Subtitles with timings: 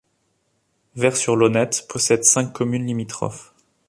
[0.95, 3.53] Ver-sur-Launette possède cinq communes limitrophes.